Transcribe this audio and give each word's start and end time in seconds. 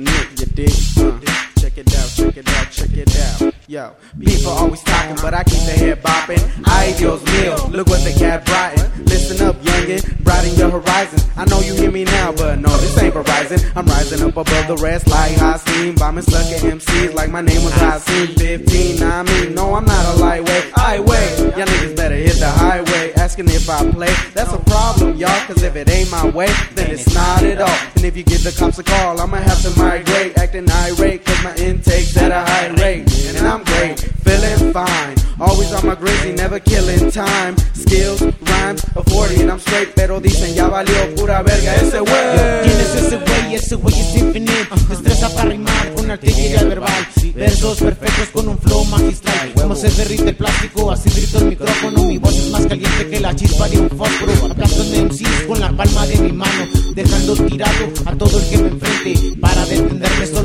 you 0.00 0.46
dig? 0.46 0.72
Uh, 0.96 1.20
check 1.58 1.76
it 1.76 1.94
out, 1.94 2.08
check 2.16 2.36
it 2.36 2.48
out, 2.48 2.70
check 2.70 2.96
it 2.96 3.42
out. 3.42 3.51
Yo, 3.72 3.96
people 4.20 4.50
always 4.50 4.82
talking, 4.82 5.16
but 5.22 5.32
I 5.32 5.42
keep 5.44 5.64
the 5.64 5.72
head 5.72 6.02
bopping. 6.02 6.44
Ay, 6.66 6.94
Dios 6.98 7.22
mío, 7.22 7.72
look 7.72 7.88
what 7.88 8.04
the 8.04 8.12
cat 8.12 8.44
brought 8.44 8.76
in. 8.76 9.04
Listen 9.06 9.48
up, 9.48 9.56
youngin', 9.62 10.22
broaden 10.22 10.54
your 10.56 10.68
horizons. 10.68 11.26
I 11.38 11.46
know 11.46 11.60
you 11.60 11.72
hear 11.74 11.90
me 11.90 12.04
now, 12.04 12.32
but 12.32 12.58
no, 12.58 12.68
this 12.76 12.98
ain't 12.98 13.14
Verizon. 13.14 13.72
I'm 13.74 13.86
rising 13.86 14.20
up 14.28 14.36
above 14.36 14.66
the 14.68 14.76
rest 14.76 15.08
like 15.08 15.36
high 15.36 15.56
steam. 15.56 15.94
Bombing 15.94 16.22
stuck 16.22 16.44
at 16.52 16.60
MCs 16.60 17.14
like 17.14 17.30
my 17.30 17.40
name 17.40 17.64
was 17.64 17.72
Hasim. 17.72 18.38
15, 18.38 19.00
nah, 19.00 19.20
I 19.20 19.22
mean, 19.22 19.54
no, 19.54 19.74
I'm 19.74 19.86
not 19.86 20.16
a 20.16 20.18
lightweight. 20.18 20.76
I 20.76 21.00
wait, 21.00 21.38
y'all 21.56 21.64
niggas 21.64 21.96
better 21.96 22.16
hit 22.16 22.36
the 22.40 22.50
highway. 22.50 23.14
Asking 23.14 23.48
if 23.48 23.70
I 23.70 23.90
play, 23.90 24.12
that's 24.34 24.52
a 24.52 24.58
problem, 24.58 25.16
y'all. 25.16 25.46
Cause 25.46 25.62
if 25.62 25.76
it 25.76 25.88
ain't 25.88 26.10
my 26.10 26.28
way, 26.28 26.52
then 26.74 26.90
it's 26.90 27.14
not 27.14 27.42
at 27.42 27.62
all. 27.62 27.78
And 27.96 28.04
if 28.04 28.18
you 28.18 28.22
give 28.22 28.44
the 28.44 28.52
cops 28.52 28.78
a 28.78 28.82
call, 28.82 29.18
I'ma 29.18 29.38
have 29.38 29.62
to 29.62 29.70
migrate. 29.78 30.36
Acting 30.36 30.70
irate, 30.70 31.24
my 31.42 31.54
intake's 31.56 32.16
at 32.16 32.30
a 32.30 32.40
high 32.40 32.68
rate. 32.82 33.06
And 33.36 33.46
I'm 33.46 33.64
great, 33.64 33.98
feeling 34.24 34.72
fine. 34.72 35.16
Always 35.40 35.72
on 35.72 35.86
my 35.86 35.94
grizzly, 35.94 36.32
never 36.32 36.60
killing 36.60 37.10
time. 37.10 37.56
Skills, 37.74 38.22
rhymes, 38.22 38.84
a 38.94 39.02
40 39.02 39.42
and 39.42 39.50
I'm 39.50 39.58
straight. 39.58 39.94
Pero 39.94 40.20
dicen 40.20 40.54
ya 40.54 40.68
valió 40.68 41.14
pura 41.16 41.42
verga 41.42 41.74
ese 41.76 41.98
güey. 41.98 42.62
¿Quién 42.62 42.80
es 42.80 42.94
ese 42.94 43.16
güey? 43.16 43.54
Ese 43.54 43.74
güey 43.74 43.94
es 44.00 44.16
infinite. 44.16 44.68
Destreza 44.88 45.28
para 45.34 45.50
rimar 45.50 45.94
con 45.94 46.10
artillería 46.10 46.62
verbal. 46.64 47.08
Versos 47.34 47.78
perfectos 47.78 48.28
con 48.32 48.48
un 48.48 48.58
flow 48.58 48.84
magistral. 48.84 49.52
Como 49.54 49.74
se 49.74 49.90
derrite 49.90 50.28
el 50.28 50.36
plástico, 50.36 50.92
así 50.92 51.10
grito 51.10 51.38
el 51.38 51.46
micrófono. 51.46 52.04
Mi 52.04 52.18
voz 52.18 52.36
es 52.36 52.50
más 52.50 52.66
caliente 52.66 53.08
que 53.08 53.20
la 53.20 53.34
chispa 53.34 53.68
de 53.68 53.80
un 53.80 53.90
fósforo. 53.90 54.32
Aplasto 54.50 54.82
en 54.84 55.06
MCs 55.06 55.46
con 55.48 55.58
la 55.58 55.72
palma 55.72 56.06
de 56.06 56.18
mi 56.18 56.32
mano. 56.32 56.68
Dejando 56.94 57.34
tirado 57.34 57.88
a 58.04 58.14
todo 58.14 58.38
el 58.38 58.48
que 58.48 58.58
me 58.58 58.68
enfrente. 58.68 59.40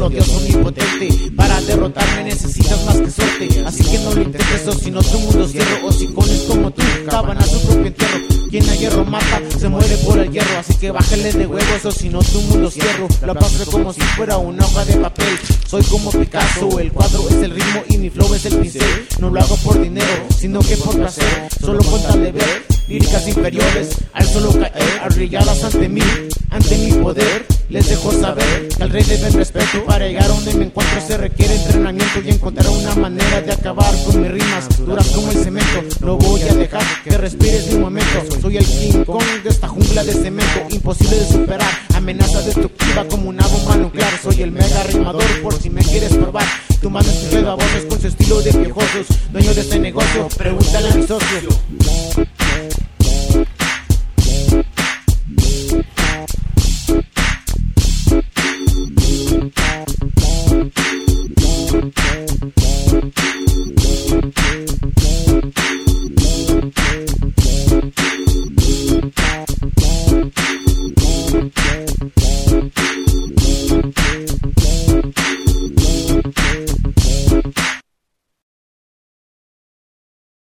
Dios 0.10 0.28
omnipotente. 0.30 1.32
Para 1.36 1.62
derrotarme 1.62 2.24
necesitas 2.26 2.84
más 2.86 2.98
que 2.98 3.12
suerte. 3.12 3.64
Así 3.66 3.84
que 3.84 4.00
no 4.00 4.14
lo 4.14 4.22
intentes 4.22 4.68
o 4.68 4.74
si 4.74 4.92
no 4.92 5.02
tu 5.02 5.20
mundo 5.20 5.48
cierro. 5.48 5.88
Hocicones 5.88 6.42
como 6.48 6.72
tú 6.72 6.84
cavan 7.10 7.38
a 7.38 7.44
su 7.44 7.60
propio 7.62 7.88
entierro. 7.88 8.20
Quien 8.50 8.70
a 8.70 8.76
hierro 8.76 9.06
mata, 9.06 9.42
se 9.58 9.68
muere 9.70 9.98
por 9.98 10.20
el 10.20 10.32
hierro. 10.32 10.60
Así 10.60 10.76
que 10.76 10.92
bájale 10.92 11.34
de 11.34 11.48
huevos 11.48 11.86
o 11.86 11.92
si 11.92 12.10
no 12.10 12.20
tu 12.20 12.42
mundo 12.42 12.70
cierro. 12.72 13.08
Lo 13.26 13.36
paso 13.36 13.72
como 13.72 13.94
si 13.94 14.02
fuera 14.02 14.38
una 14.38 14.66
hoja 14.66 14.86
de 14.86 14.98
papel. 14.98 15.40
Soy 15.68 15.84
como 15.84 16.12
Picasso, 16.12 16.80
el 16.80 16.92
cuadro 16.92 17.28
es 17.30 17.36
el 17.36 17.52
ritmo 17.52 17.84
y 17.90 17.98
mi 17.98 18.10
flow 18.10 18.34
es 18.34 18.46
el 18.46 18.58
pincel. 18.58 19.08
No 19.20 19.30
lo 19.30 19.40
hago 19.40 19.56
por 19.58 19.82
dinero, 19.82 20.26
sino 20.38 20.60
que 20.60 20.78
por 20.78 20.96
placer. 20.96 21.50
Solo 21.60 21.84
con 21.84 22.02
tal 22.04 22.22
de 22.24 22.32
ver 22.32 22.77
líricas 22.88 23.28
inferiores. 23.28 23.90
Al 24.14 24.26
solo 24.26 24.52
caer, 24.54 25.02
arrilladas 25.04 25.64
ante 25.64 25.90
mí, 25.90 26.02
ante 26.50 26.78
mi 26.78 26.92
poder. 26.94 27.46
Les 27.70 27.90
dejo 27.90 28.14
saber 28.14 28.70
que 28.70 28.82
al 28.82 28.90
rey 28.90 29.04
deben 29.04 29.34
respeto. 29.34 29.84
Para 29.86 30.08
llegar 30.08 30.28
donde 30.28 30.54
me 30.54 30.66
encuentro 30.66 31.02
se 31.06 31.18
requiere 31.18 31.56
entrenamiento 31.56 32.22
y 32.24 32.30
encontrar 32.30 32.70
una 32.70 32.96
manera 32.96 33.42
de 33.42 33.52
acabar 33.52 33.94
con 34.06 34.22
mis 34.22 34.32
rimas 34.32 34.70
duras 34.78 35.08
como 35.08 35.32
el 35.32 35.38
cemento. 35.38 35.84
No 36.00 36.18
voy 36.18 36.42
a 36.44 36.54
dejar 36.54 36.84
que 37.04 37.18
respires 37.18 37.68
mi 37.72 37.80
momento. 37.80 38.24
Soy 38.42 38.58
el 38.58 38.66
King 38.66 39.04
Kong 39.04 39.44
de 39.44 39.50
esta 39.50 39.68
jungla 39.68 40.04
de 40.06 40.14
cemento, 40.14 40.62
imposible 40.70 41.18
de 41.18 41.28
superar. 41.28 41.72
Amenaza 41.94 42.42
destructiva 42.42 43.06
como 43.10 43.30
una 43.30 43.46
bomba 43.46 43.76
nuclear. 43.76 44.14
Soy 44.24 44.44
el 44.44 44.52
mega 44.52 44.84
rimador 44.84 45.26
por 45.42 45.54
si 45.54 45.70
me 45.70 45.84
quieres 45.84 46.16
probar. 46.16 46.46
Tu 46.82 46.90
mano 46.90 47.10
es 47.10 47.44
voces 47.44 47.86
con 47.90 48.00
su 48.00 48.08
estilo 48.08 48.42
de 48.42 48.54
piojosos. 48.54 49.08
Dueño 49.34 49.54
de 49.54 49.62
este 49.62 49.80
negocio, 49.80 50.30
pregúntale 50.38 50.90
a 50.90 50.96
mi 50.96 51.06
socio. 51.06 52.37
Thank 62.60 64.40
you. 64.40 64.67